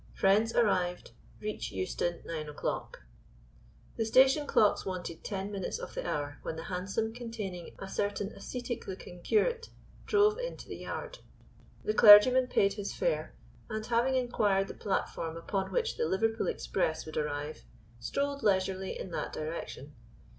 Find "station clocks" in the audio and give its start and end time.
4.05-4.83